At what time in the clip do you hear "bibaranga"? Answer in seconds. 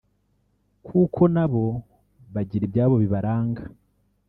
3.03-3.61